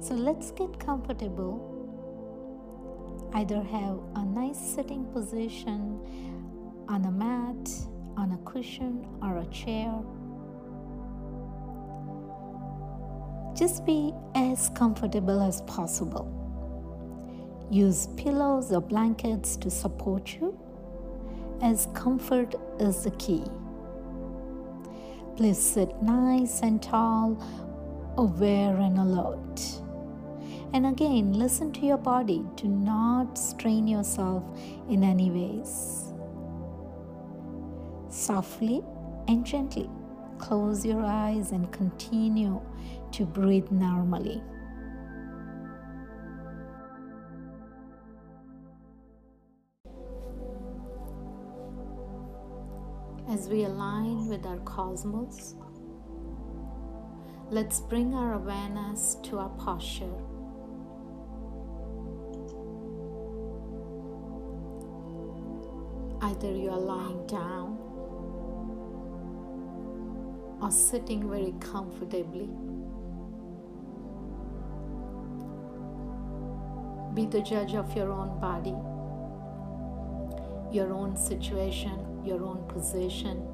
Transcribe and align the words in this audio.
So 0.00 0.14
let's 0.14 0.50
get 0.52 0.78
comfortable. 0.80 1.76
Either 3.34 3.62
have 3.62 4.00
a 4.16 4.24
nice 4.24 4.58
sitting 4.58 5.04
position 5.12 6.00
on 6.88 7.04
a 7.04 7.10
mat, 7.10 7.70
on 8.16 8.32
a 8.32 8.38
cushion, 8.50 9.06
or 9.22 9.38
a 9.38 9.46
chair. 9.46 9.92
Just 13.54 13.84
be 13.84 14.12
as 14.34 14.70
comfortable 14.70 15.40
as 15.42 15.60
possible. 15.62 16.26
Use 17.70 18.08
pillows 18.16 18.72
or 18.72 18.80
blankets 18.80 19.56
to 19.58 19.70
support 19.70 20.34
you, 20.40 20.58
as 21.62 21.88
comfort 21.92 22.54
is 22.80 23.04
the 23.04 23.10
key. 23.12 23.44
Please 25.36 25.62
sit 25.62 26.02
nice 26.02 26.62
and 26.62 26.82
tall, 26.82 27.38
aware 28.16 28.76
and 28.76 28.98
alert. 28.98 29.80
And 30.72 30.86
again, 30.86 31.32
listen 31.32 31.72
to 31.72 31.80
your 31.86 31.98
body. 31.98 32.44
Do 32.54 32.68
not 32.68 33.36
strain 33.36 33.88
yourself 33.88 34.44
in 34.88 35.02
any 35.02 35.30
ways. 35.30 36.12
Softly 38.08 38.82
and 39.26 39.44
gently 39.44 39.90
close 40.38 40.86
your 40.86 41.04
eyes 41.04 41.50
and 41.50 41.70
continue 41.72 42.60
to 43.12 43.24
breathe 43.24 43.70
normally. 43.70 44.42
As 53.28 53.48
we 53.48 53.64
align 53.64 54.28
with 54.28 54.46
our 54.46 54.58
cosmos, 54.60 55.54
let's 57.48 57.80
bring 57.80 58.14
our 58.14 58.34
awareness 58.34 59.16
to 59.24 59.38
our 59.38 59.50
posture. 59.50 60.29
Either 66.30 66.52
you 66.52 66.70
are 66.70 66.78
lying 66.78 67.26
down 67.26 67.76
or 70.62 70.70
sitting 70.70 71.28
very 71.28 71.52
comfortably. 71.58 72.48
Be 77.14 77.26
the 77.26 77.40
judge 77.42 77.74
of 77.74 77.96
your 77.96 78.12
own 78.12 78.38
body, 78.38 78.76
your 80.72 80.92
own 80.92 81.16
situation, 81.16 82.22
your 82.24 82.44
own 82.44 82.64
position. 82.68 83.44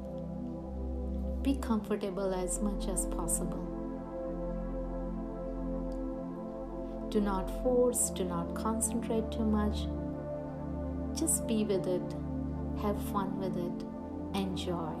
Be 1.41 1.55
comfortable 1.55 2.31
as 2.31 2.59
much 2.61 2.87
as 2.89 3.07
possible. 3.07 3.65
Do 7.09 7.21
not 7.21 7.49
force, 7.63 8.11
do 8.11 8.23
not 8.23 8.53
concentrate 8.53 9.31
too 9.31 9.45
much. 9.45 9.87
Just 11.17 11.47
be 11.47 11.63
with 11.63 11.87
it, 11.87 12.26
have 12.81 13.01
fun 13.11 13.39
with 13.39 13.57
it, 13.57 14.37
enjoy. 14.37 14.93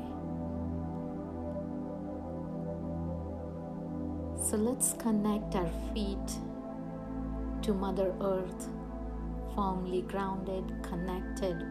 So 4.41 4.57
let's 4.57 4.93
connect 4.93 5.55
our 5.55 5.69
feet 5.93 6.29
to 7.63 7.73
Mother 7.73 8.13
Earth, 8.21 8.69
firmly 9.55 10.03
grounded, 10.03 10.63
connected 10.83 11.63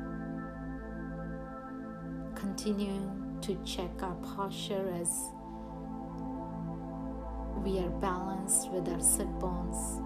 continuing 2.37 3.39
to 3.41 3.55
check 3.65 3.91
our 4.03 4.15
posture 4.17 4.89
as 5.01 5.31
we 7.65 7.79
are 7.79 7.91
balanced 8.01 8.71
with 8.71 8.89
our 8.89 9.01
sit 9.01 9.29
bones. 9.41 10.01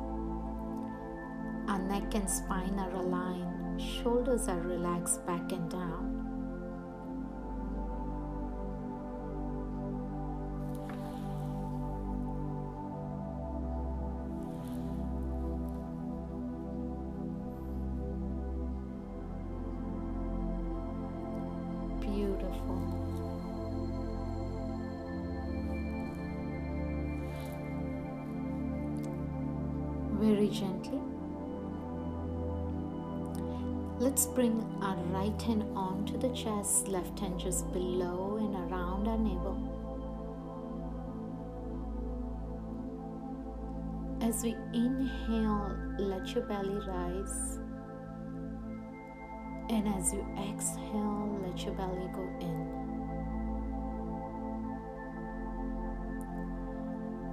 Our 1.68 1.78
neck 1.80 2.14
and 2.14 2.30
spine 2.30 2.78
are 2.78 2.94
aligned, 2.94 3.59
shoulders 3.80 4.48
are 4.48 4.60
relaxed 4.60 5.26
back 5.26 5.52
and 5.52 5.70
down. 5.70 6.16
Beautiful. 22.00 22.80
Very 30.20 30.48
gently. 30.48 31.00
Let's 34.00 34.24
bring 34.24 34.64
our 34.80 34.96
right 35.12 35.42
hand 35.42 35.62
onto 35.76 36.16
the 36.16 36.30
chest, 36.30 36.88
left 36.88 37.18
hand 37.18 37.38
just 37.38 37.70
below 37.70 38.38
and 38.38 38.72
around 38.72 39.06
our 39.06 39.18
navel. 39.18 39.58
As 44.22 44.42
we 44.42 44.56
inhale, 44.72 45.76
let 45.98 46.34
your 46.34 46.44
belly 46.44 46.78
rise. 46.88 47.58
And 49.68 49.86
as 49.86 50.14
you 50.14 50.26
exhale, 50.48 51.38
let 51.46 51.62
your 51.62 51.74
belly 51.74 52.08
go 52.14 52.22
in. 52.40 52.56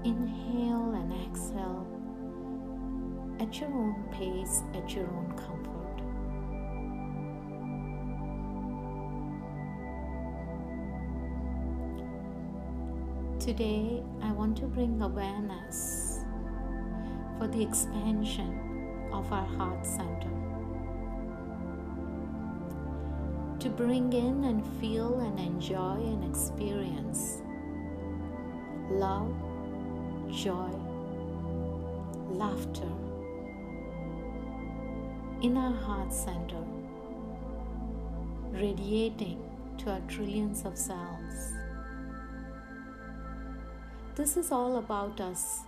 Inhale 0.03 0.91
and 0.95 1.13
exhale 1.31 1.88
at 3.39 3.57
your 3.61 3.69
own 3.69 4.03
pace, 4.11 4.63
at 4.73 4.94
your 4.94 5.07
own 5.07 5.31
comfort. 5.38 5.77
Today, 13.47 14.03
I 14.22 14.34
want 14.34 14.58
to 14.58 14.66
bring 14.66 15.02
awareness 15.02 16.19
for 17.40 17.47
the 17.47 17.62
expansion 17.62 19.09
of 19.13 19.31
our 19.31 19.46
heart 19.46 19.85
center. 19.85 20.30
To 23.59 23.69
bring 23.69 24.12
in 24.12 24.44
and 24.44 24.68
feel 24.81 25.22
and 25.22 25.40
enjoy 25.40 25.96
and 25.96 26.25
experience 26.25 27.41
love, 28.90 29.34
joy, 30.29 30.74
laughter 32.28 32.91
in 35.41 35.56
our 35.56 35.74
heart 35.74 36.12
center, 36.14 36.66
radiating 38.52 39.41
to 39.78 39.91
our 39.91 40.02
trillions 40.02 40.66
of 40.66 40.78
cells. 40.78 41.53
This 44.17 44.35
is 44.35 44.51
all 44.51 44.78
about 44.78 45.22
us 45.22 45.61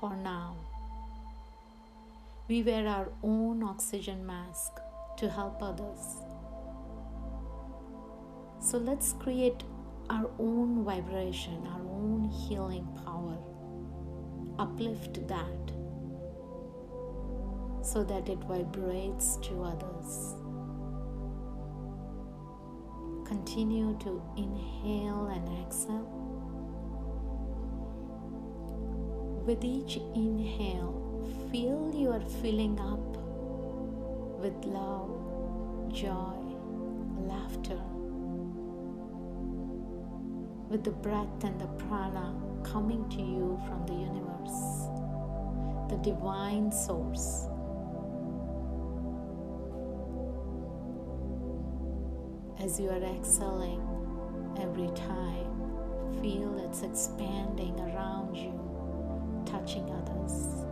for 0.00 0.16
now. 0.16 0.56
We 2.48 2.64
wear 2.64 2.88
our 2.88 3.10
own 3.22 3.62
oxygen 3.62 4.26
mask 4.26 4.72
to 5.18 5.30
help 5.30 5.62
others. 5.62 6.16
So 8.60 8.76
let's 8.78 9.12
create 9.12 9.62
our 10.10 10.28
own 10.40 10.82
vibration, 10.84 11.64
our 11.68 11.80
own 11.80 12.28
healing 12.28 12.88
power. 13.04 13.38
Uplift 14.58 15.28
that 15.28 15.72
so 17.84 18.02
that 18.02 18.28
it 18.28 18.40
vibrates 18.48 19.36
to 19.42 19.62
others. 19.62 20.34
Continue 23.24 23.96
to 24.00 24.20
inhale 24.36 25.26
and 25.26 25.64
exhale. 25.64 26.27
With 29.48 29.64
each 29.64 29.96
inhale, 30.14 30.92
feel 31.50 31.90
you 31.94 32.10
are 32.10 32.20
filling 32.42 32.78
up 32.78 33.16
with 34.42 34.52
love, 34.66 35.08
joy, 35.90 36.36
laughter. 37.16 37.80
With 40.68 40.84
the 40.84 40.90
breath 40.90 41.44
and 41.44 41.58
the 41.58 41.66
prana 41.82 42.34
coming 42.62 43.08
to 43.08 43.22
you 43.22 43.58
from 43.66 43.86
the 43.86 43.94
universe, 43.94 44.90
the 45.88 45.96
divine 46.02 46.70
source. 46.70 47.46
As 52.62 52.78
you 52.78 52.90
are 52.90 53.02
exhaling 53.02 53.80
every 54.60 54.88
time, 54.88 56.20
feel 56.20 56.58
it's 56.68 56.82
expanding 56.82 57.80
around 57.80 58.36
you, 58.36 58.67
touching 59.48 59.88
others. 59.90 60.64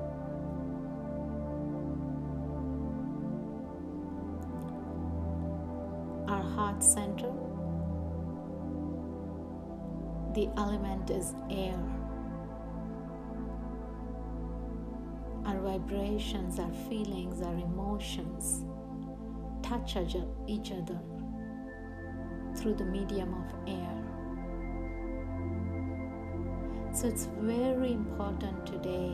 Our 6.28 6.42
heart 6.42 6.82
center, 6.82 7.32
the 10.34 10.48
element 10.56 11.10
is 11.10 11.34
air. 11.50 11.78
our 15.46 15.60
vibrations, 15.60 16.58
our 16.58 16.72
feelings, 16.88 17.40
our 17.40 17.54
emotions 17.54 18.64
touch 19.62 19.96
each 20.46 20.72
other 20.72 20.98
through 22.56 22.74
the 22.74 22.84
medium 22.84 23.32
of 23.34 23.54
air. 23.68 24.05
So 26.96 27.08
it's 27.08 27.28
very 27.40 27.92
important 27.92 28.64
today 28.66 29.12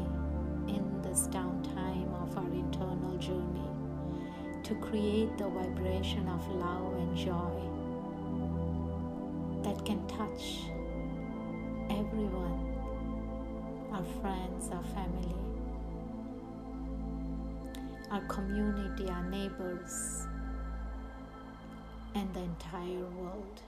in 0.69 1.02
this 1.02 1.26
downtime 1.26 2.14
of 2.23 2.38
our 2.38 2.49
internal 2.52 3.19
journey 3.19 3.67
to 4.62 4.76
create 4.76 5.37
the 5.37 5.49
vibration 5.49 6.29
of 6.29 6.46
love 6.46 6.94
and 6.94 7.17
joy 7.17 7.61
that 9.64 9.84
can 9.84 10.06
touch 10.06 10.61
everyone, 11.90 12.76
our 13.93 14.05
friends, 14.20 14.70
our 14.70 14.84
family, 14.94 15.34
our 18.12 18.25
community, 18.29 19.08
our 19.08 19.25
neighbors, 19.25 20.29
and 22.14 22.32
the 22.32 22.43
entire 22.43 23.08
world. 23.19 23.61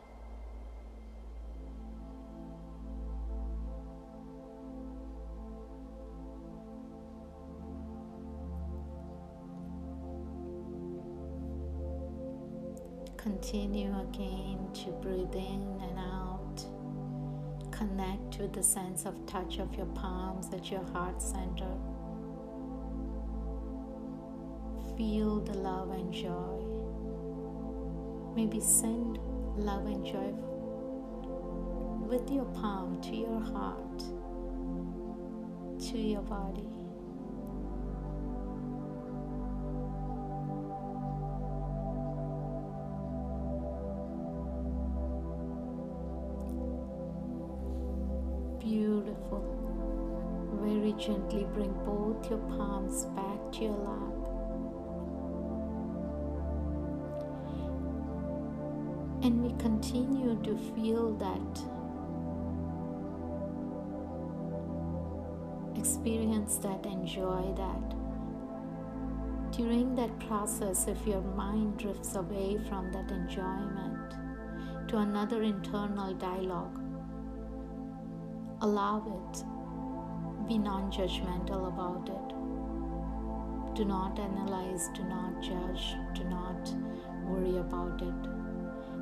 Continue 13.25 13.91
again 14.01 14.69
to 14.75 14.91
breathe 15.01 15.35
in 15.35 15.81
and 15.81 15.99
out. 15.99 16.63
Connect 17.71 18.39
with 18.39 18.53
the 18.53 18.63
sense 18.63 19.07
of 19.07 19.15
touch 19.25 19.57
of 19.61 19.75
your 19.75 19.87
palms 19.87 20.53
at 20.53 20.71
your 20.71 20.85
heart 20.93 21.23
center. 21.23 21.75
Feel 24.99 25.41
the 25.41 25.55
love 25.55 25.91
and 25.93 26.13
joy. 26.13 26.61
Maybe 28.37 28.61
send 28.61 29.19
love 29.57 29.87
and 29.87 30.05
joy 30.05 30.35
with 32.07 32.31
your 32.31 32.45
palm 32.61 33.01
to 33.01 33.17
your 33.17 33.41
heart, 33.41 34.01
to 35.89 35.99
your 35.99 36.21
body. 36.21 36.74
Gently 51.05 51.47
bring 51.53 51.73
both 51.85 52.31
your 52.31 52.39
palms 52.57 53.05
back 53.17 53.53
to 53.53 53.65
your 53.65 53.73
lap. 53.73 54.15
And 59.23 59.43
we 59.43 59.51
continue 59.59 60.37
to 60.43 60.57
feel 60.75 61.15
that 61.15 61.63
experience 65.79 66.57
that, 66.59 66.87
enjoy 66.87 67.53
that. 67.57 67.95
During 69.57 69.95
that 69.97 70.19
process, 70.21 70.89
if 70.89 71.07
your 71.07 71.21
mind 71.21 71.79
drifts 71.79 72.15
away 72.15 72.59
from 72.69 72.91
that 72.93 73.11
enjoyment 73.11 74.15
to 74.89 74.99
another 74.99 75.43
internal 75.43 76.15
dialogue, 76.15 76.81
Allow 78.65 79.03
it. 79.31 79.45
Be 80.49 80.59
non 80.59 80.91
judgmental 80.93 81.69
about 81.69 82.09
it. 82.09 83.75
Do 83.75 83.85
not 83.85 84.19
analyze, 84.19 84.89
do 84.95 85.03
not 85.05 85.43
judge, 85.43 85.97
do 86.15 86.23
not 86.25 86.73
worry 87.27 87.57
about 87.59 88.03
it. 88.03 88.29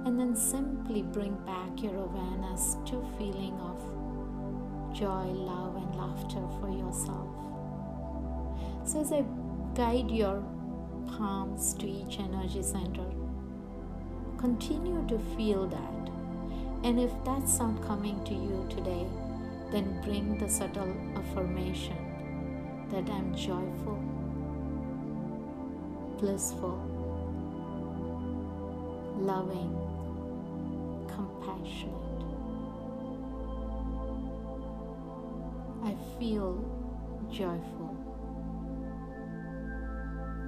And 0.06 0.19
then 0.19 0.37
simply 0.37 1.03
bring 1.03 1.35
back 1.44 1.83
your 1.83 1.97
awareness 1.97 2.77
to 2.87 3.05
feeling 3.19 3.59
of 3.61 3.81
joy, 4.94 5.25
love, 5.33 5.77
and 5.77 5.94
laughter 5.97 6.43
for 6.61 6.71
yourself. 6.71 7.29
So, 8.85 9.00
as 9.00 9.12
I 9.12 9.25
guide 9.75 10.11
your 10.11 10.45
palms 11.06 11.75
to 11.75 11.88
each 11.88 12.19
energy 12.21 12.62
center, 12.62 13.06
continue 14.38 15.06
to 15.09 15.19
feel 15.37 15.67
that. 15.67 16.11
And 16.85 17.00
if 17.00 17.12
that's 17.25 17.59
not 17.59 17.83
coming 17.83 18.23
to 18.25 18.35
you 18.35 18.67
today, 18.71 19.06
then 19.73 19.99
bring 20.03 20.37
the 20.37 20.49
subtle 20.49 20.95
affirmation 21.17 21.97
that 22.91 23.09
I'm 23.09 23.35
joyful, 23.35 23.99
blissful, 26.19 26.79
loving, 29.17 29.75
compassionate. 31.09 31.95
I 35.83 35.97
feel 36.19 36.63
joyful. 37.31 37.97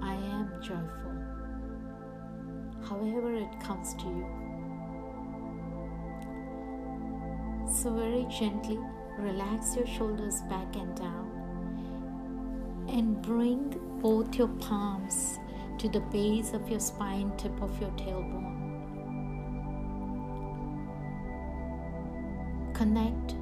I 0.03 0.13
am 0.17 0.53
joyful. 0.63 1.15
However, 2.87 3.35
it 3.35 3.59
comes 3.63 3.95
to 3.95 4.05
you. 4.05 4.27
So, 7.73 7.91
very 7.95 8.27
gently 8.31 8.79
Relax 9.19 9.77
your 9.77 9.87
shoulders 9.87 10.41
back 10.43 10.75
and 10.77 10.97
down. 10.97 11.31
And 12.89 13.23
bring 13.23 13.79
both 14.03 14.35
your 14.35 14.49
palms 14.49 15.39
to 15.79 15.89
the 15.89 16.01
base 16.01 16.53
of 16.53 16.69
your 16.69 16.81
spine, 16.81 17.33
tip 17.37 17.61
of 17.63 17.81
your 17.81 17.91
tailbone. 17.91 18.65
Connect 22.75 23.35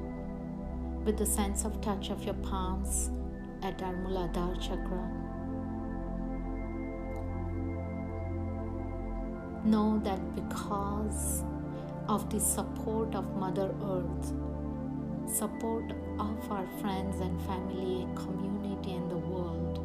with 1.05 1.17
the 1.17 1.25
sense 1.25 1.65
of 1.65 1.81
touch 1.81 2.09
of 2.09 2.23
your 2.23 2.35
palms 2.35 3.09
at 3.61 3.81
our 3.81 3.93
Muladhara 3.93 4.59
chakra. 4.61 5.09
Know 9.65 9.99
that 10.03 10.35
because 10.35 11.43
of 12.07 12.29
the 12.29 12.39
support 12.39 13.15
of 13.15 13.35
Mother 13.35 13.73
Earth, 13.81 14.33
support 15.27 15.91
of 16.19 16.51
our 16.51 16.67
friends 16.81 17.19
and 17.19 17.41
family, 17.43 18.07
community, 18.15 18.93
and 18.93 19.09
the 19.09 19.17
world. 19.17 19.79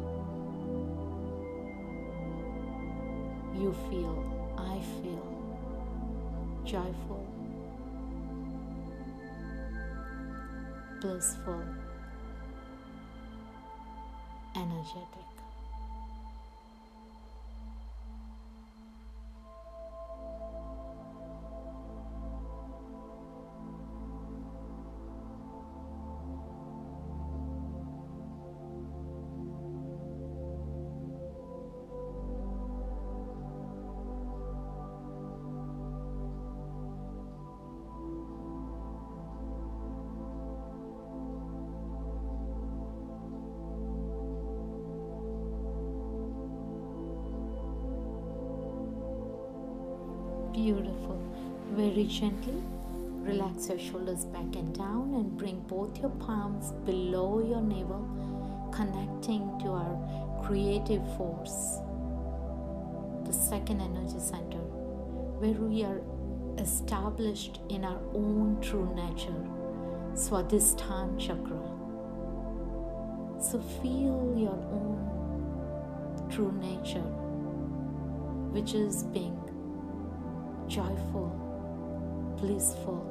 You 3.55 3.73
feel, 3.89 4.55
I 4.57 4.79
feel 5.01 5.29
joyful, 6.63 7.25
blissful, 11.01 11.63
energetic. 14.55 15.38
Beautiful. 50.53 51.21
Very 51.71 52.05
gently 52.05 52.61
relax 53.21 53.69
your 53.69 53.77
shoulders 53.77 54.25
back 54.25 54.55
and 54.55 54.75
down 54.75 55.13
and 55.13 55.37
bring 55.37 55.59
both 55.67 55.99
your 55.99 56.09
palms 56.09 56.71
below 56.85 57.39
your 57.39 57.61
navel, 57.61 58.07
connecting 58.71 59.59
to 59.59 59.67
our 59.67 60.43
creative 60.43 61.03
force, 61.15 61.79
the 63.25 63.33
second 63.33 63.81
energy 63.81 64.19
center, 64.19 64.57
where 65.39 65.53
we 65.53 65.83
are 65.83 66.01
established 66.57 67.59
in 67.69 67.85
our 67.85 68.01
own 68.13 68.57
true 68.61 68.89
nature, 68.95 69.45
Swadhisthana 70.13 71.19
chakra. 71.19 71.61
So 73.41 73.59
feel 73.81 74.35
your 74.35 74.59
own 74.71 76.27
true 76.31 76.51
nature, 76.59 77.09
which 78.51 78.73
is 78.73 79.03
being 79.03 79.39
joyful, 80.69 81.31
blissful. 82.39 83.03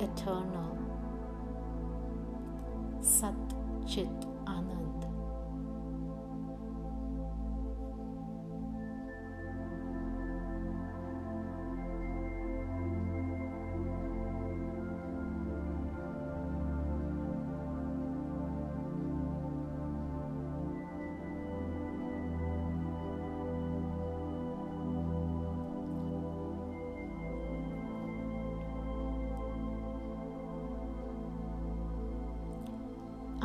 Eternal 0.00 0.78
Sat 3.02 3.34
Chit 3.84 4.27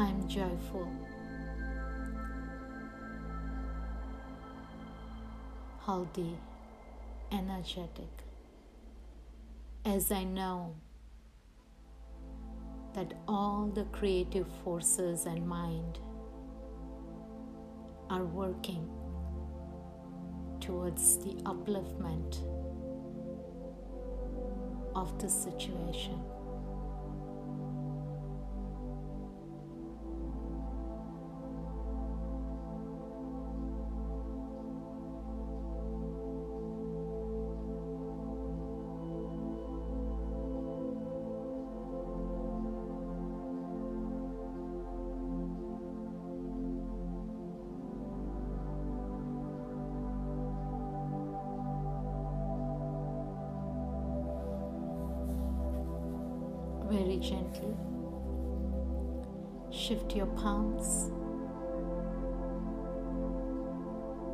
I 0.04 0.08
am 0.08 0.28
joyful, 0.28 0.86
healthy, 5.86 6.38
energetic, 7.32 8.12
as 9.86 10.12
I 10.12 10.26
know 10.26 10.76
that 12.94 13.14
all 13.30 13.72
the 13.74 13.86
creative 13.86 14.48
forces 14.66 15.26
and 15.26 15.48
mind 15.48 16.00
are 18.10 18.26
working 18.26 18.90
towards 20.60 21.18
the 21.20 21.36
upliftment 21.44 22.40
of 24.96 25.18
the 25.22 25.30
situation. 25.30 26.33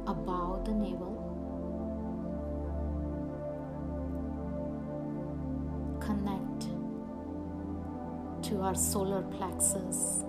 Above 0.09 0.65
the 0.65 0.71
navel. 0.71 1.15
Connect 5.99 6.61
to 8.47 8.61
our 8.61 8.73
solar 8.73 9.21
plexus, 9.21 10.23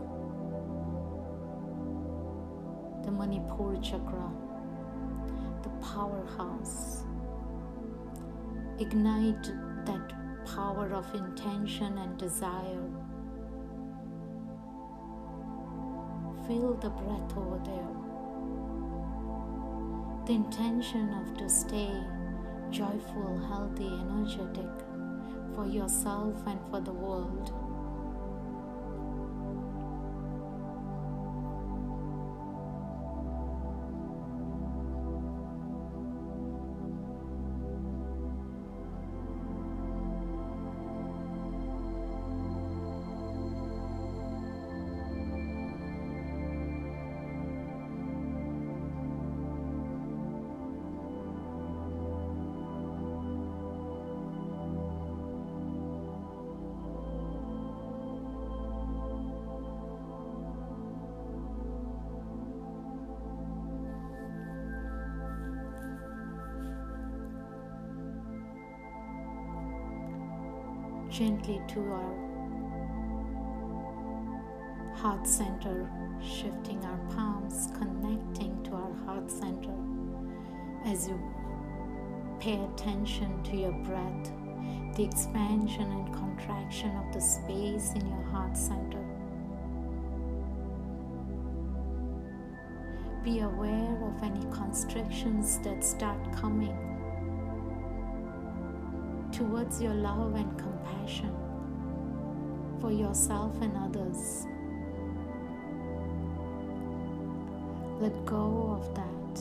the 3.04 3.10
Manipur 3.10 3.80
chakra, 3.80 4.30
the 5.62 5.70
powerhouse. 5.80 7.04
Ignite 8.78 9.50
that 9.86 10.12
power 10.44 10.92
of 10.92 11.14
intention 11.14 11.96
and 11.96 12.18
desire. 12.18 12.84
Feel 16.46 16.74
the 16.74 16.90
breath 16.90 17.36
over 17.36 17.60
there. 17.64 17.99
The 20.30 20.36
intention 20.36 21.12
of 21.14 21.36
to 21.38 21.48
stay 21.48 21.90
joyful, 22.70 23.36
healthy, 23.48 23.88
energetic 23.88 24.70
for 25.56 25.66
yourself 25.66 26.46
and 26.46 26.60
for 26.70 26.80
the 26.80 26.92
world. 26.92 27.59
Gently 71.10 71.60
to 71.68 71.80
our 71.92 72.30
heart 74.94 75.26
center, 75.26 75.90
shifting 76.22 76.84
our 76.84 76.98
palms, 77.14 77.68
connecting 77.76 78.62
to 78.62 78.72
our 78.74 78.94
heart 79.04 79.30
center 79.30 79.74
as 80.86 81.08
you 81.08 81.20
pay 82.38 82.62
attention 82.72 83.42
to 83.42 83.56
your 83.56 83.72
breath, 83.84 84.32
the 84.96 85.04
expansion 85.04 85.90
and 85.90 86.14
contraction 86.14 86.94
of 86.96 87.12
the 87.12 87.20
space 87.20 87.92
in 87.94 88.06
your 88.06 88.22
heart 88.24 88.56
center. 88.56 89.04
Be 93.24 93.40
aware 93.40 93.98
of 94.04 94.22
any 94.22 94.44
constrictions 94.52 95.58
that 95.58 95.84
start 95.84 96.32
coming 96.34 96.89
towards 99.40 99.80
your 99.80 99.94
love 99.94 100.34
and 100.34 100.58
compassion 100.58 101.34
for 102.78 102.92
yourself 102.92 103.54
and 103.62 103.74
others. 103.74 104.46
Let 108.02 108.26
go 108.26 108.78
of 108.78 108.94
that. 108.94 109.34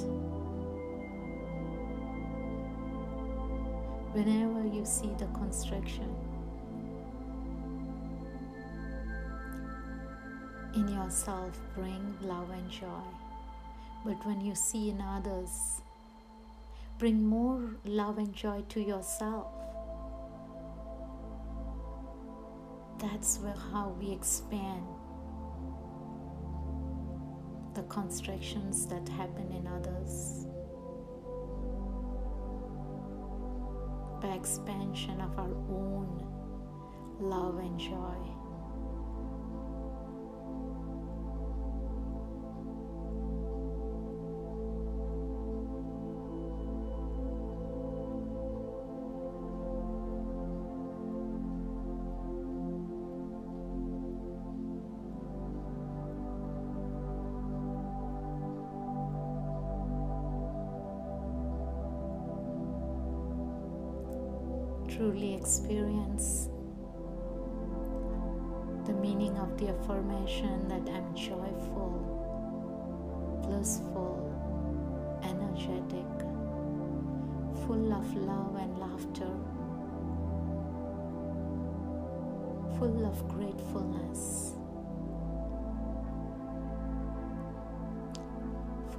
Whenever 4.13 4.65
you 4.73 4.85
see 4.85 5.11
the 5.17 5.25
constriction 5.37 6.15
in 10.75 10.87
yourself, 10.87 11.59
bring 11.75 12.17
love 12.21 12.49
and 12.51 12.71
joy. 12.71 13.03
But 14.05 14.25
when 14.25 14.39
you 14.39 14.55
see 14.55 14.91
in 14.91 15.01
others, 15.01 15.81
bring 16.97 17.21
more 17.27 17.75
love 17.83 18.17
and 18.17 18.33
joy 18.33 18.63
to 18.69 18.81
yourself. 18.81 19.47
That's 22.99 23.39
where, 23.39 23.55
how 23.71 23.95
we 23.99 24.11
expand 24.11 24.85
the 27.73 27.83
constrictions 27.83 28.85
that 28.87 29.07
happen 29.07 29.51
in 29.53 29.65
others 29.67 30.45
by 34.21 34.35
expansion 34.35 35.21
of 35.21 35.39
our 35.39 35.53
own 35.69 36.25
love 37.21 37.59
and 37.59 37.79
joy. 37.79 38.18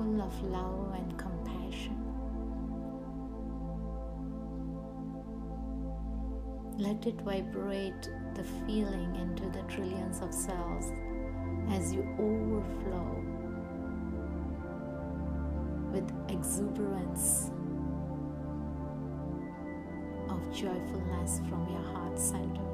Full 0.00 0.23
of 0.23 0.42
love 0.45 0.95
and 0.95 1.19
compassion. 1.19 1.97
Let 6.78 7.07
it 7.07 7.21
vibrate 7.21 8.09
the 8.35 8.45
feeling 8.66 9.14
into 9.16 9.50
the 9.50 9.62
trillions 9.69 10.21
of 10.23 10.33
cells 10.33 10.87
as 11.71 11.92
you 11.92 12.00
overflow 12.19 13.23
with 15.92 16.11
exuberance 16.30 17.50
of 20.30 20.40
joyfulness 20.50 21.40
from 21.50 21.69
your 21.71 21.83
heart 21.92 22.19
center. 22.19 22.70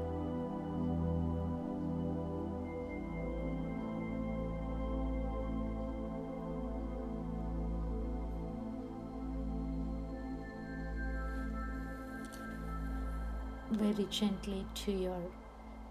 Very 13.79 14.07
gently 14.09 14.65
to 14.73 14.91
your 14.91 15.21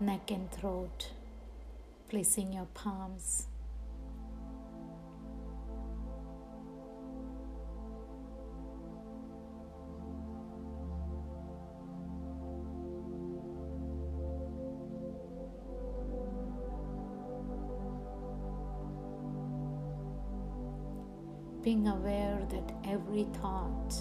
neck 0.00 0.32
and 0.32 0.50
throat, 0.50 1.12
placing 2.08 2.52
your 2.52 2.66
palms. 2.74 3.46
Being 21.62 21.86
aware 21.86 22.42
that 22.50 22.72
every 22.84 23.28
thought 23.40 23.94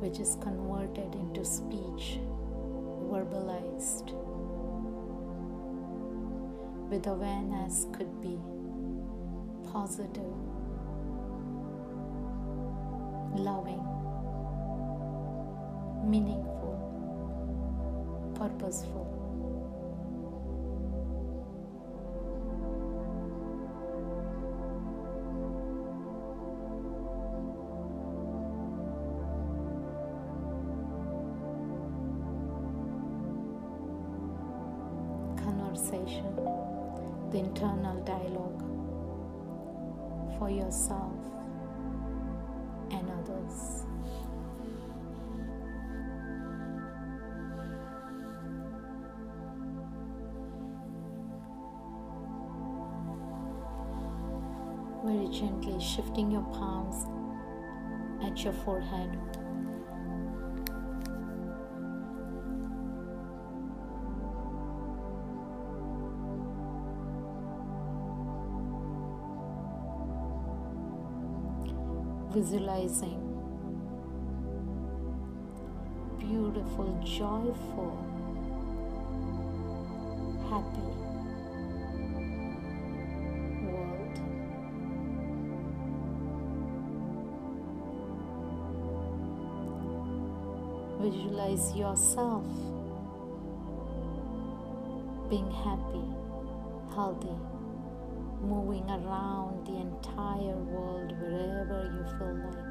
which 0.00 0.18
is 0.18 0.36
converted 0.40 1.14
into 1.14 1.44
speech, 1.44 2.18
verbalized, 3.10 4.12
with 6.88 7.06
awareness 7.06 7.86
could 7.92 8.20
be 8.22 8.38
positive, 9.70 10.34
loving, 13.34 13.84
meaningful, 16.10 16.76
purposeful. 18.34 19.19
Shifting 56.20 56.30
your 56.30 56.42
palms 56.52 57.06
at 58.24 58.44
your 58.44 58.52
forehead. 58.52 59.18
Visualizing 72.32 73.26
beautiful, 76.18 77.00
joyful, 77.04 77.96
happy 80.48 81.09
Visualize 91.10 91.74
yourself 91.74 92.44
being 95.28 95.50
happy, 95.50 96.04
healthy 96.94 97.36
moving 98.40 98.88
around 98.88 99.66
the 99.66 99.76
entire 99.76 100.56
world 100.56 101.10
wherever 101.20 101.90
you 101.94 102.04
feel 102.16 102.34
like. 102.46 102.69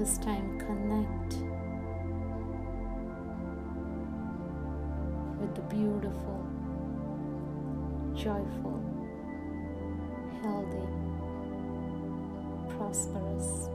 This 0.00 0.16
time 0.16 0.58
connect 0.58 1.34
with 5.38 5.54
the 5.54 5.60
beautiful, 5.68 6.42
joyful, 8.14 8.80
healthy, 10.40 10.88
prosperous 12.74 13.68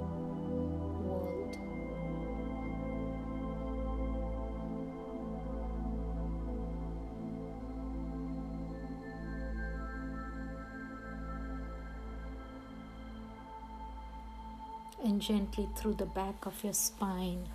gently 15.26 15.68
through 15.76 15.96
the 15.96 16.06
back 16.06 16.46
of 16.46 16.64
your 16.64 16.74
spine, 16.74 17.50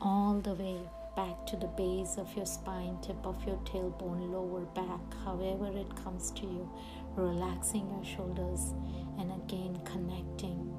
all 0.00 0.40
the 0.40 0.54
way 0.54 0.78
back 1.16 1.44
to 1.44 1.56
the 1.56 1.66
base 1.66 2.16
of 2.18 2.36
your 2.36 2.46
spine, 2.46 2.96
tip 3.02 3.16
of 3.26 3.44
your 3.44 3.56
tailbone, 3.64 4.30
lower 4.30 4.60
back, 4.66 5.00
however 5.24 5.76
it 5.76 6.04
comes 6.04 6.30
to 6.30 6.42
you, 6.42 6.70
relaxing 7.16 7.90
your 7.90 8.04
shoulders 8.04 8.74
and 9.18 9.32
again 9.32 9.76
connecting 9.84 10.70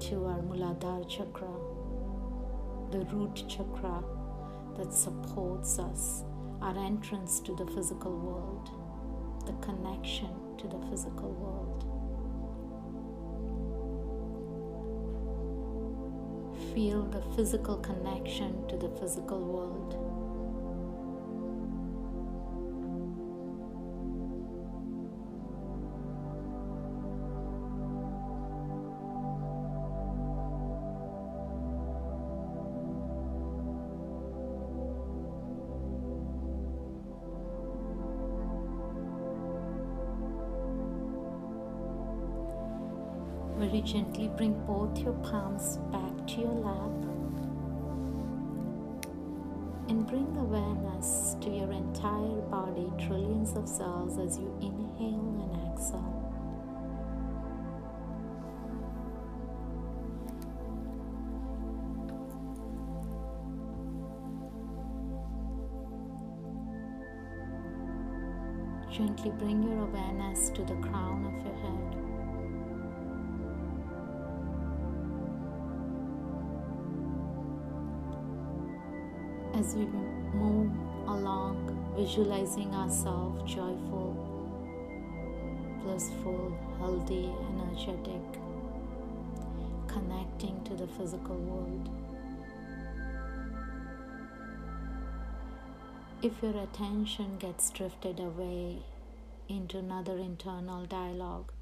to 0.00 0.24
our 0.24 0.40
Muladhara 0.40 1.06
chakra, 1.06 1.52
the 2.90 3.04
root 3.14 3.44
chakra 3.46 4.02
that 4.78 4.90
supports 4.90 5.78
us, 5.78 6.22
our 6.62 6.78
entrance 6.78 7.40
to 7.40 7.54
the 7.56 7.66
physical 7.66 8.16
world, 8.16 8.70
the 9.44 9.66
connection 9.66 10.30
to 10.56 10.66
the 10.66 10.78
physical 10.88 11.30
world. 11.32 11.63
Feel 16.74 17.04
the 17.04 17.22
physical 17.36 17.76
connection 17.76 18.66
to 18.66 18.76
the 18.76 18.88
physical 19.00 19.38
world. 19.38 20.13
Gently 43.84 44.28
bring 44.36 44.54
both 44.66 44.98
your 44.98 45.12
palms 45.14 45.76
back 45.92 46.26
to 46.26 46.40
your 46.40 46.50
lap. 46.50 47.14
and 49.88 50.06
bring 50.06 50.36
awareness 50.38 51.36
to 51.40 51.50
your 51.50 51.70
entire 51.70 52.40
body, 52.50 52.90
trillions 52.98 53.54
of 53.54 53.68
cells 53.68 54.18
as 54.18 54.38
you 54.38 54.50
inhale 54.60 55.42
and 55.42 55.72
exhale. 55.72 56.20
Gently 68.90 69.30
bring 69.32 69.62
your 69.62 69.80
awareness 69.82 70.50
to 70.50 70.62
the 70.64 70.76
crown 70.76 71.26
of 71.26 71.44
your 71.44 71.56
head. 71.56 72.13
As 79.64 79.74
we 79.76 79.86
move 79.86 80.70
along, 81.08 81.94
visualizing 81.96 82.74
ourselves 82.74 83.50
joyful, 83.50 84.12
blissful, 85.82 86.52
healthy, 86.78 87.32
energetic, 87.48 88.20
connecting 89.88 90.62
to 90.64 90.74
the 90.74 90.86
physical 90.86 91.36
world. 91.36 91.88
If 96.20 96.32
your 96.42 96.62
attention 96.62 97.38
gets 97.38 97.70
drifted 97.70 98.20
away 98.20 98.82
into 99.48 99.78
another 99.78 100.18
internal 100.18 100.84
dialogue, 100.84 101.52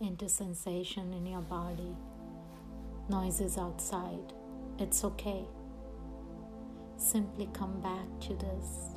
into 0.00 0.28
sensation 0.28 1.14
in 1.14 1.24
your 1.24 1.40
body, 1.40 1.96
noises 3.08 3.56
outside, 3.56 4.34
it's 4.78 5.02
okay. 5.02 5.46
Simply 6.98 7.48
come 7.52 7.80
back 7.80 8.20
to 8.22 8.34
this. 8.34 8.96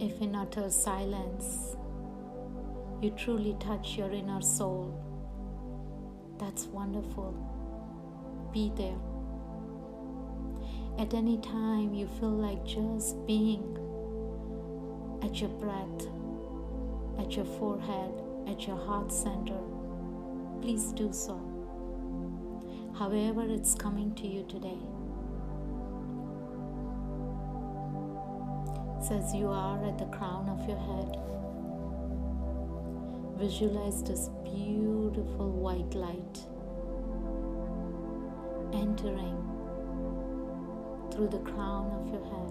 If 0.00 0.20
in 0.20 0.34
utter 0.34 0.68
silence 0.68 1.76
you 3.00 3.10
truly 3.10 3.56
touch 3.60 3.96
your 3.96 4.10
inner 4.10 4.42
soul, 4.42 5.00
that's 6.38 6.64
wonderful. 6.64 7.32
Be 8.52 8.72
there. 8.76 8.98
At 10.98 11.14
any 11.14 11.38
time 11.38 11.94
you 11.94 12.08
feel 12.18 12.30
like 12.30 12.64
just 12.64 13.24
being 13.26 13.78
at 15.22 15.40
your 15.40 15.50
breath, 15.50 16.08
at 17.20 17.36
your 17.36 17.44
forehead, 17.44 18.12
at 18.48 18.66
your 18.66 18.76
heart 18.76 19.12
center, 19.12 19.60
please 20.60 20.92
do 20.92 21.12
so. 21.12 21.47
However, 22.98 23.46
it's 23.48 23.74
coming 23.76 24.12
to 24.16 24.26
you 24.26 24.42
today. 24.48 24.78
Says 29.00 29.32
you 29.32 29.46
are 29.46 29.84
at 29.86 29.98
the 29.98 30.06
crown 30.06 30.48
of 30.48 30.68
your 30.68 30.78
head. 30.78 31.16
Visualize 33.38 34.02
this 34.02 34.30
beautiful 34.42 35.52
white 35.52 35.94
light 35.94 36.40
entering 38.72 39.38
through 41.12 41.28
the 41.28 41.38
crown 41.38 41.92
of 41.92 42.08
your 42.12 42.24
head. 42.24 42.50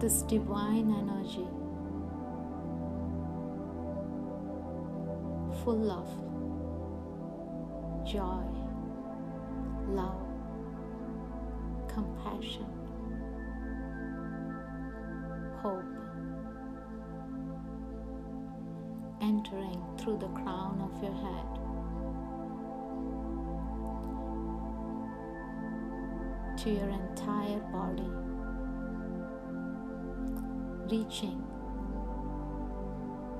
This 0.00 0.22
divine 0.22 0.90
energy, 0.90 1.46
full 5.68 5.90
of 5.90 6.08
joy, 8.10 8.42
love, 9.86 10.26
compassion, 11.86 12.64
hope, 15.60 15.84
entering 19.20 19.84
through 19.98 20.16
the 20.16 20.28
crown 20.28 20.80
of 20.80 21.02
your 21.02 21.12
head. 21.12 21.44
to 26.56 26.70
your 26.70 26.88
entire 26.88 27.60
body, 27.70 28.10
reaching 30.90 31.40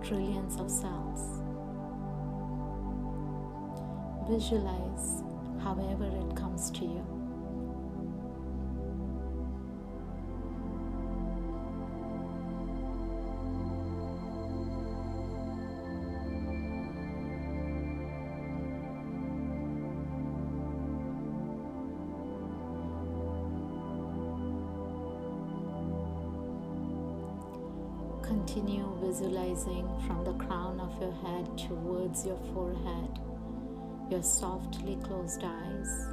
trillions 0.04 0.60
of 0.60 0.70
cells. 0.70 1.47
Visualize 4.28 5.22
however 5.64 6.04
it 6.04 6.36
comes 6.36 6.70
to 6.72 6.84
you. 6.84 7.02
Continue 28.22 28.94
visualizing 29.00 29.88
from 30.06 30.22
the 30.24 30.34
crown 30.34 30.78
of 30.80 31.00
your 31.00 31.12
head 31.12 31.56
towards 31.56 32.26
your 32.26 32.38
forehead, 32.52 33.17
your 34.10 34.22
softly 34.22 34.96
closed 35.02 35.42
eyes, 35.44 36.06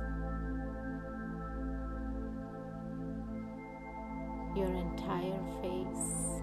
your 4.55 4.67
entire 4.67 5.39
face. 5.61 6.41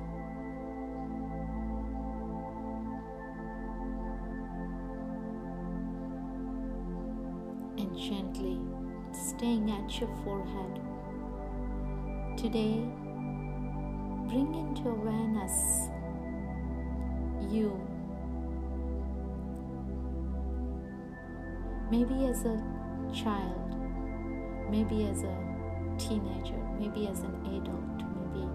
And 7.77 7.99
gently 7.99 8.59
staying 9.13 9.71
at 9.71 10.01
your 10.01 10.09
forehead. 10.25 10.81
Today, 12.39 12.89
bring 14.27 14.55
into 14.55 14.89
awareness 14.89 15.91
you. 17.53 17.92
Maybe 21.93 22.25
as 22.25 22.47
a 22.47 22.57
child, 23.15 23.77
maybe 24.71 25.05
as 25.05 25.23
a 25.25 25.37
teenager, 25.99 26.57
maybe 26.81 27.07
as 27.07 27.21
an 27.21 27.35
adult, 27.55 27.99
maybe 28.17 28.49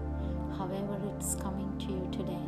however 0.58 0.98
it's 1.14 1.36
coming 1.36 1.70
to 1.78 1.86
you 1.86 2.08
today, 2.10 2.46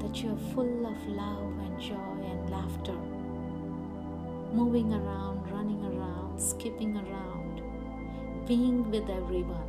that 0.00 0.22
you 0.22 0.32
are 0.32 0.54
full 0.54 0.86
of 0.86 1.06
love 1.06 1.52
and 1.66 1.78
joy 1.78 2.16
and 2.32 2.48
laughter, 2.48 2.98
moving 4.54 4.94
around, 4.94 5.46
running 5.52 5.84
around, 5.84 6.40
skipping 6.40 6.96
around, 6.96 7.60
being 8.46 8.90
with 8.90 9.10
everyone 9.10 9.68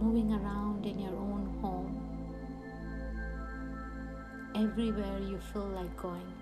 moving 0.00 0.32
around 0.32 0.86
in 0.86 0.98
your 0.98 1.14
own 1.14 1.58
home, 1.60 1.94
everywhere 4.56 5.18
you 5.18 5.38
feel 5.52 5.68
like 5.68 5.94
going. 5.98 6.39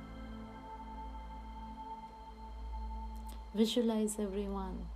Visualize 3.59 4.15
everyone. 4.21 4.87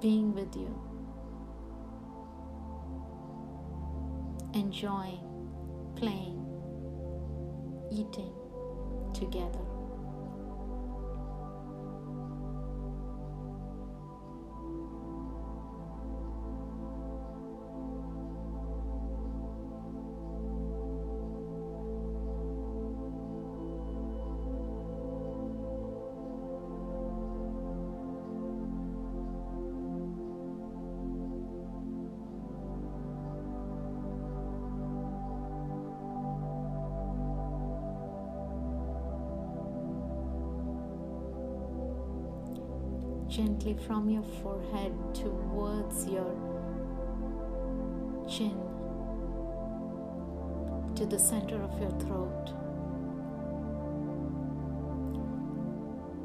Being 0.00 0.34
with 0.34 0.56
you, 0.56 0.74
enjoying, 4.54 5.20
playing, 5.96 6.40
eating 7.92 8.32
together. 9.12 9.79
Gently 43.40 43.74
from 43.86 44.10
your 44.10 44.22
forehead 44.42 44.92
towards 45.14 46.06
your 46.06 46.30
chin, 48.28 48.58
to 50.94 51.06
the 51.06 51.18
center 51.18 51.56
of 51.62 51.72
your 51.80 51.90
throat. 52.02 52.52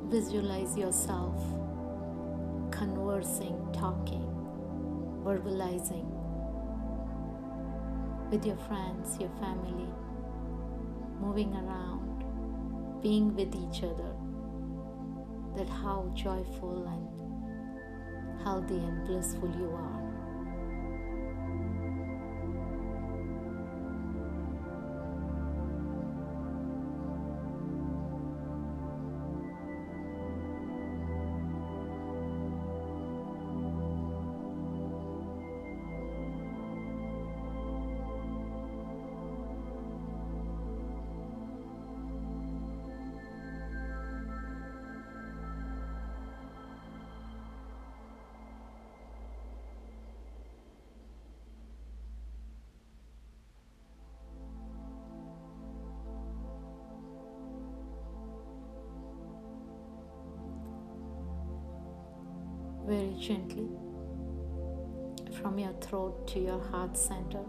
Visualize 0.09 0.77
yourself 0.77 1.37
conversing, 2.69 3.65
talking, 3.71 4.27
verbalizing 5.23 6.09
with 8.29 8.45
your 8.45 8.57
friends, 8.67 9.17
your 9.21 9.31
family, 9.39 9.87
moving 11.21 11.53
around, 11.53 12.25
being 13.01 13.33
with 13.33 13.55
each 13.55 13.83
other. 13.83 14.24
That 15.55 15.69
how 15.69 16.11
joyful 16.13 16.85
and 16.85 18.43
healthy 18.43 18.75
and 18.75 19.05
blissful 19.05 19.49
you 19.57 19.71
are. 19.71 19.94
Very 62.87 63.15
gently 63.19 63.67
from 65.41 65.57
your 65.57 65.73
throat 65.81 66.27
to 66.27 66.39
your 66.39 66.61
heart 66.69 66.95
center, 66.95 67.43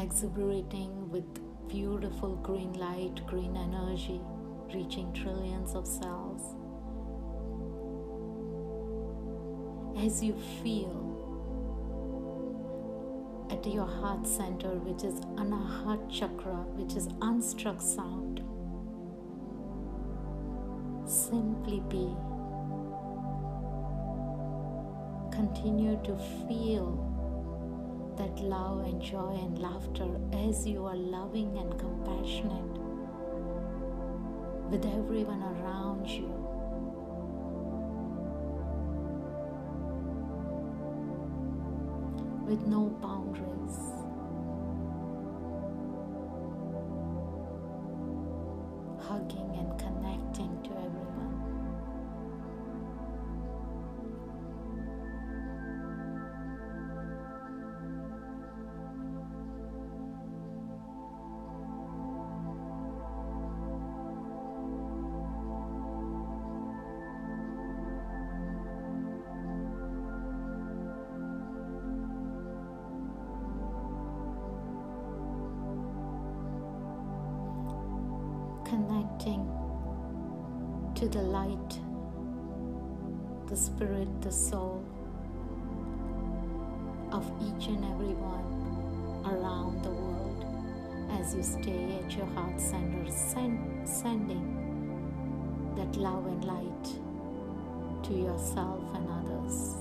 exuberating 0.00 1.10
with 1.10 1.24
beautiful 1.68 2.36
green 2.36 2.72
light, 2.74 3.26
green 3.26 3.56
energy, 3.56 4.20
reaching 4.72 5.12
trillions 5.12 5.74
of 5.74 5.88
cells. 5.88 6.54
As 9.98 10.22
you 10.22 10.34
feel 10.62 11.08
at 13.50 13.66
your 13.66 13.86
heart 13.86 14.24
center, 14.24 14.76
which 14.86 15.02
is 15.02 15.20
Anahat 15.34 16.08
Chakra, 16.08 16.64
which 16.76 16.94
is 16.94 17.08
unstruck 17.18 17.82
sound 17.82 18.29
simply 21.30 21.80
be. 21.88 22.16
Continue 25.30 25.96
to 26.02 26.16
feel 26.48 27.06
that 28.16 28.40
love 28.40 28.84
and 28.84 29.00
joy 29.00 29.38
and 29.44 29.58
laughter 29.58 30.08
as 30.32 30.66
you 30.66 30.84
are 30.84 30.96
loving 30.96 31.56
and 31.56 31.78
compassionate 31.78 32.78
with 34.70 34.84
everyone 34.84 35.42
around 35.42 36.08
you. 36.08 36.28
With 42.46 42.66
no 42.66 42.88
boundaries. 43.00 43.89
You 91.34 91.42
stay 91.42 91.98
at 92.02 92.16
your 92.16 92.26
heart 92.26 92.60
center, 92.60 93.10
send, 93.10 93.88
sending 93.88 95.74
that 95.76 95.96
love 95.96 96.26
and 96.26 96.44
light 96.44 96.84
to 98.04 98.14
yourself 98.14 98.82
and 98.94 99.08
others. 99.08 99.76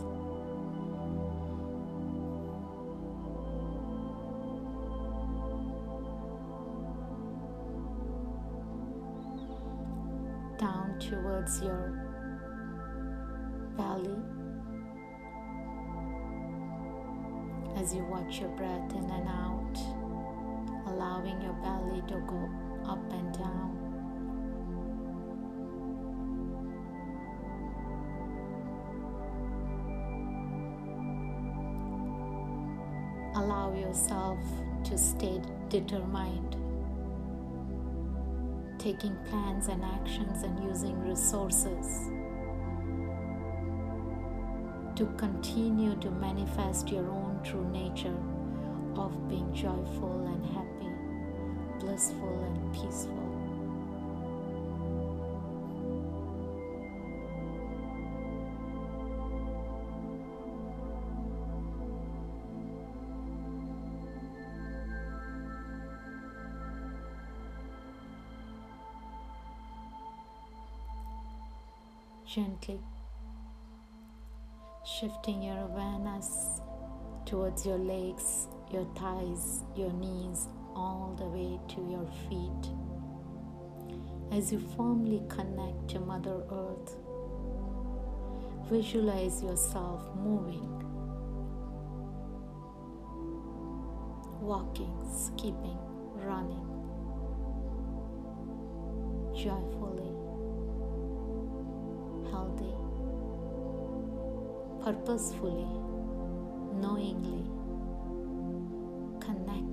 down 10.59 10.99
towards 10.99 11.62
your 11.62 11.93
belly 13.77 14.19
as 17.77 17.95
you 17.95 18.03
watch 18.12 18.41
your 18.41 18.49
breath 18.49 18.91
in 18.91 19.09
and 19.09 19.27
out, 19.29 19.59
allowing 21.19 21.41
your 21.41 21.53
belly 21.53 22.01
to 22.08 22.19
go 22.27 22.49
up 22.86 22.99
and 23.12 23.34
down. 23.34 23.75
Allow 33.36 33.73
yourself 33.73 34.39
to 34.86 34.97
stay 34.97 35.41
determined 35.69 36.55
taking 38.77 39.15
plans 39.29 39.67
and 39.67 39.84
actions 39.84 40.43
and 40.43 40.63
using 40.63 40.97
resources 41.01 42.10
to 44.95 45.05
continue 45.17 45.95
to 45.97 46.10
manifest 46.12 46.89
your 46.89 47.10
own 47.10 47.39
true 47.43 47.69
nature 47.71 48.17
of 48.95 49.27
being 49.27 49.53
joyful 49.53 50.25
and 50.27 50.45
happy, 50.45 50.88
blissful 51.79 52.43
and 52.45 52.73
peaceful. 52.73 53.29
gently 72.25 72.79
shifting 74.85 75.41
your 75.41 75.57
awareness 75.57 76.61
towards 77.25 77.65
your 77.65 77.79
legs, 77.79 78.47
your 78.71 78.85
thighs, 78.95 79.63
your 79.75 79.91
knees, 79.93 80.47
all 80.79 81.13
the 81.17 81.25
way 81.25 81.59
to 81.67 81.81
your 81.91 82.07
feet. 82.29 82.65
As 84.31 84.51
you 84.51 84.59
firmly 84.77 85.21
connect 85.27 85.89
to 85.89 85.99
Mother 85.99 86.41
Earth, 86.49 86.95
visualize 88.71 89.43
yourself 89.43 90.03
moving, 90.15 90.71
walking, 94.39 94.95
skipping, 95.11 95.79
running 96.15 96.65
joyfully 99.35 100.19
healthy, 102.31 102.73
purposefully, 104.83 105.67
knowingly, 106.81 107.45
connecting 109.19 109.68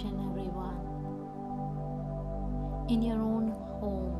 each 0.00 0.06
and 0.06 0.20
every 0.30 0.48
one. 0.48 0.80
In 2.88 3.02
your 3.02 3.16
own 3.16 3.50
home, 3.80 4.16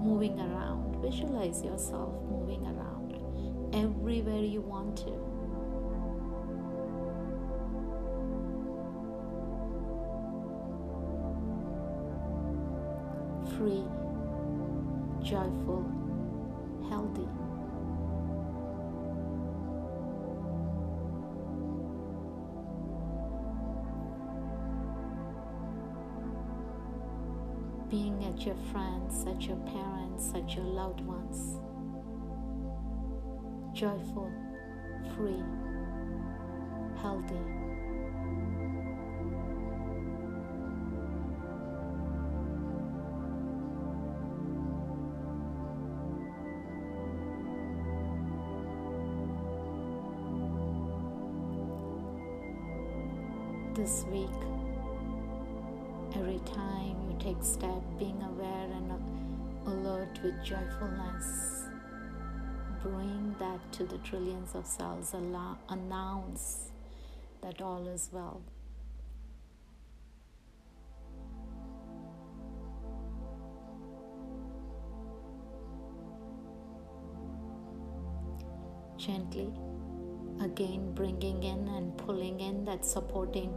moving 0.00 0.38
around, 0.38 0.96
visualize 1.02 1.62
yourself 1.64 2.14
moving 2.30 2.64
around 2.66 3.16
everywhere 3.74 4.40
you 4.40 4.60
want 4.60 4.96
to. 4.98 5.12
Free, 13.56 13.84
joyful, 15.22 15.84
healthy. 16.88 17.28
Being 27.90 28.22
at 28.24 28.44
your 28.44 28.56
friends, 28.70 29.24
at 29.26 29.40
your 29.42 29.56
parents, 29.56 30.32
at 30.34 30.54
your 30.54 30.64
loved 30.64 31.00
ones. 31.00 31.58
Joyful, 33.72 34.30
free, 35.16 35.42
healthy. 37.00 37.57
Joyfulness, 60.58 61.64
bring 62.82 63.34
that 63.38 63.60
to 63.72 63.84
the 63.84 63.98
trillions 63.98 64.54
of 64.54 64.66
cells. 64.66 65.12
Allow, 65.14 65.58
announce 65.68 66.70
that 67.42 67.60
all 67.60 67.86
is 67.88 68.08
well. 68.12 68.42
Gently 78.96 79.52
Again, 80.40 80.92
bringing 80.94 81.42
in 81.42 81.66
and 81.66 81.96
pulling 81.98 82.38
in 82.38 82.64
that 82.64 82.84
supporting 82.84 83.50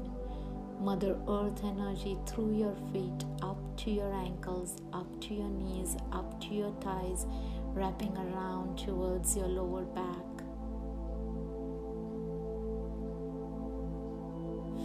Mother 0.82 1.16
Earth 1.28 1.64
energy 1.64 2.18
through 2.26 2.58
your 2.58 2.76
feet, 2.92 3.24
up 3.44 3.60
to 3.78 3.92
your 3.92 4.12
ankles, 4.12 4.78
up 4.92 5.06
to 5.22 5.36
your 5.36 5.48
knees, 5.48 5.96
up 6.12 6.42
to 6.42 6.56
your 6.56 6.72
thighs, 6.82 7.28
wrapping 7.68 8.18
around 8.18 8.80
towards 8.80 9.38
your 9.38 9.46
lower 9.48 9.84
back. 9.84 10.26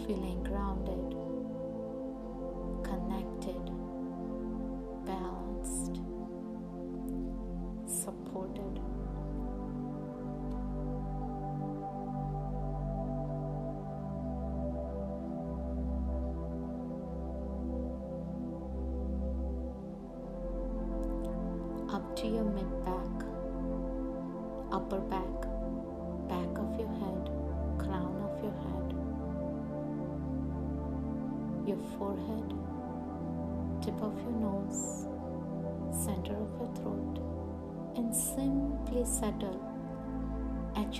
Feeling 0.07 0.43
grounded, 0.45 1.17
connected, 2.85 3.66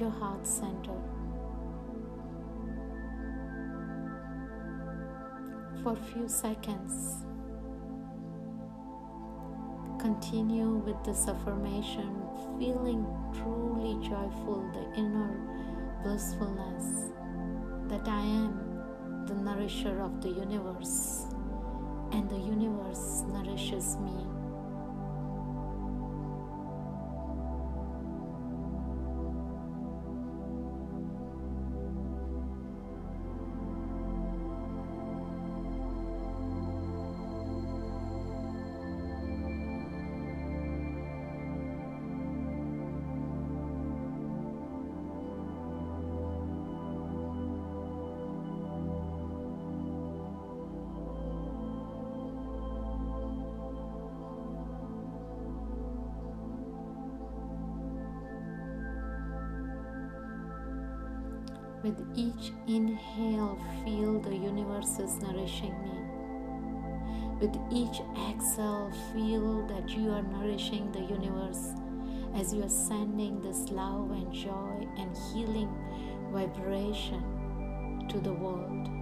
your 0.01 0.11
heart 0.11 0.47
center. 0.47 0.97
For 5.83 5.93
a 5.93 5.97
few 6.13 6.29
seconds, 6.29 7.25
continue 10.01 10.71
with 10.85 11.03
this 11.05 11.29
affirmation, 11.29 12.23
feeling 12.59 13.07
truly 13.33 13.95
joyful, 14.07 14.71
the 14.75 15.01
inner 15.01 15.31
blissfulness 16.03 17.13
that 17.89 18.07
I 18.07 18.21
am 18.21 19.25
the 19.27 19.35
nourisher 19.35 20.01
of 20.01 20.21
the 20.21 20.29
universe 20.29 21.27
and 22.13 22.29
the 22.29 22.39
universe 22.39 23.25
nourishes 23.29 23.97
me. 23.97 24.27
With 61.97 62.19
each 62.19 62.53
inhale, 62.67 63.59
feel 63.85 64.21
the 64.21 64.37
universe 64.37 64.99
is 64.99 65.17
nourishing 65.19 65.75
me. 65.83 66.17
With 67.41 67.57
each 67.71 68.01
exhale, 68.31 68.91
feel 69.13 69.67
that 69.67 69.89
you 69.91 70.11
are 70.11 70.23
nourishing 70.23 70.93
the 70.93 71.01
universe 71.01 71.73
as 72.35 72.53
you 72.53 72.63
are 72.65 72.69
sending 72.69 73.41
this 73.41 73.71
love 73.71 74.11
and 74.11 74.33
joy 74.33 74.87
and 74.99 75.17
healing 75.33 75.71
vibration 76.33 78.07
to 78.11 78.21
the 78.21 78.33
world. 78.33 78.96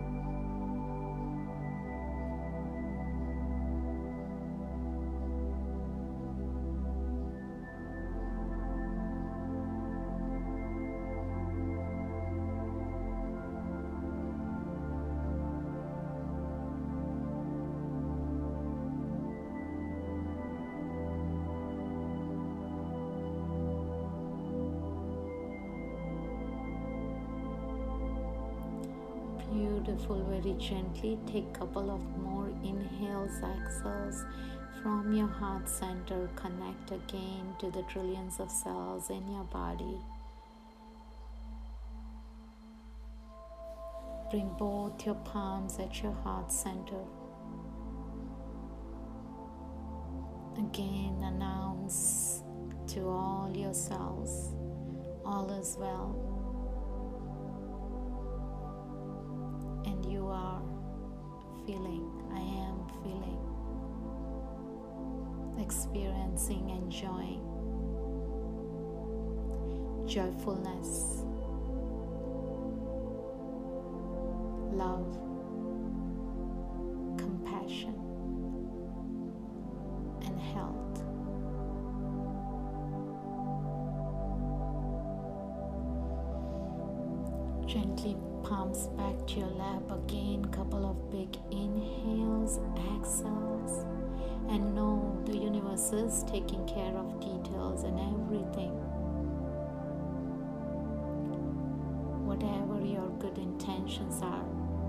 Beautiful 29.85 30.23
very 30.25 30.57
gently 30.59 31.19
take 31.27 31.45
a 31.55 31.59
couple 31.59 31.91
of 31.91 32.01
more 32.17 32.49
inhales 32.63 33.39
exhales. 33.43 34.25
From 34.83 35.13
your 35.13 35.27
heart 35.27 35.69
center 35.69 36.29
connect 36.37 36.91
again 36.91 37.55
to 37.59 37.71
the 37.71 37.83
trillions 37.83 38.41
of 38.41 38.51
cells 38.51 39.11
in 39.11 39.27
your 39.31 39.45
body. 39.45 39.99
Bring 44.31 44.51
both 44.59 45.05
your 45.05 45.17
palms 45.17 45.79
at 45.79 46.03
your 46.03 46.13
heart 46.13 46.51
center. 46.51 47.05
Again 50.57 51.23
announce 51.23 52.43
to 52.89 53.09
all 53.09 53.51
your 53.55 53.75
cells 53.75 54.55
all 55.27 55.51
is 55.51 55.77
well 55.79 56.34
experiencing, 66.35 66.91
joy, 66.91 67.39
joyfulness, 70.07 71.23
love, 74.73 75.17
compassion, 77.17 77.95
and 80.27 80.41
health. 80.41 80.75
Gently 87.67 88.17
palms 88.43 88.89
back 88.97 89.27
to 89.29 89.39
your 89.39 89.49
lap 89.51 89.83
again 89.91 90.45
couple 90.47 90.85
of 90.85 91.11
big 91.11 91.37
inhales 91.53 92.59
exhales 92.97 93.94
and 94.49 94.75
know 94.75 95.21
the 95.27 95.37
universe 95.37 95.93
is 95.93 96.25
taking 96.25 96.67
care 96.67 96.97
of 96.97 97.21
details 97.21 97.85
and 97.85 97.99
everything. 97.99 98.73
Whatever 102.27 102.85
your 102.85 103.09
good 103.19 103.39
intentions 103.39 104.21
are, 104.23 104.47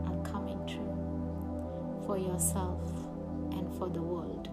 are 0.07 0.23
coming 0.23 0.59
true 0.67 2.03
for 2.05 2.17
yourself 2.17 2.81
and 3.51 3.77
for 3.77 3.89
the 3.89 4.01
world. 4.01 4.49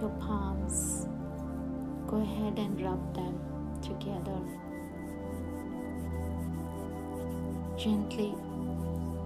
Your 0.00 0.10
palms, 0.20 1.06
go 2.06 2.22
ahead 2.22 2.58
and 2.58 2.80
rub 2.80 3.14
them 3.14 3.38
together. 3.82 4.40
Gently 7.76 8.34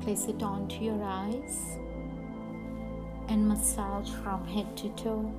place 0.01 0.27
it 0.27 0.43
onto 0.43 0.85
your 0.85 1.03
eyes 1.03 1.79
and 3.29 3.49
massage 3.49 4.11
from 4.11 4.47
head 4.47 4.77
to 4.77 4.89
toe. 4.91 5.33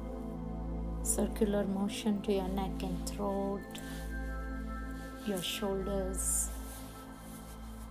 Circular 1.04 1.66
motion 1.66 2.22
to 2.24 2.34
your 2.34 2.48
neck 2.48 2.82
and 2.82 3.08
throat, 3.08 3.62
your 5.28 5.42
shoulders, 5.42 6.50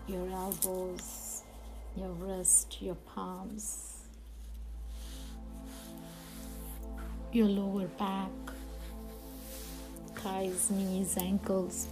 your 0.08 0.28
elbows, 0.30 1.42
your 1.94 2.10
wrist, 2.10 2.82
your 2.82 2.96
palms. 2.96 3.93
Your 7.34 7.48
lower 7.48 7.88
back, 7.98 8.30
thighs, 10.14 10.70
knees, 10.70 11.16
ankles. 11.18 11.88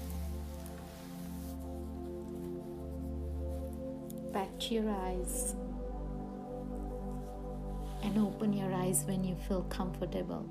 Back 4.32 4.57
to 4.61 4.74
your 4.74 4.88
eyes 4.88 5.57
and 8.05 8.18
open 8.18 8.53
your 8.53 8.72
eyes 8.72 9.03
when 9.05 9.24
you 9.24 9.34
feel 9.49 9.62
comfortable. 9.62 10.49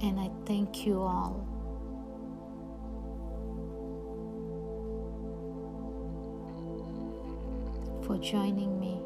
And 0.00 0.18
I 0.18 0.30
thank 0.46 0.86
you 0.86 1.02
all. 1.02 1.46
For 8.06 8.16
joining 8.16 8.80
me. 8.80 8.99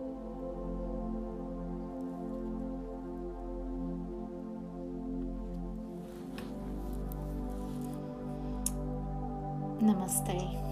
Namaste. 9.85 10.64